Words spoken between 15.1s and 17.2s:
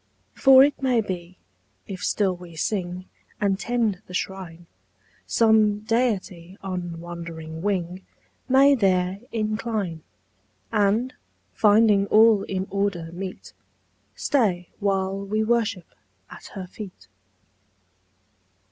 we worship at Her feet."